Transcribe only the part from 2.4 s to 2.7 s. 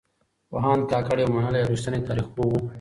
و.